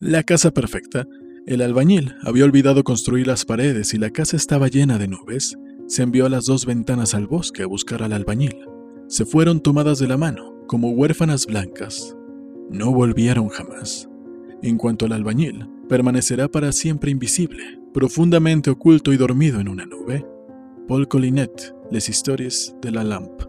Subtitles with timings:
[0.00, 1.08] La casa perfecta.
[1.44, 5.56] El albañil había olvidado construir las paredes y la casa estaba llena de nubes.
[5.88, 8.54] Se envió a las dos ventanas al bosque a buscar al albañil.
[9.08, 12.16] Se fueron tomadas de la mano, como huérfanas blancas.
[12.70, 14.08] No volvieron jamás.
[14.62, 20.24] En cuanto al albañil, permanecerá para siempre invisible, profundamente oculto y dormido en una nube.
[20.86, 23.47] Paul Collinet, Les Historias de la Lampe.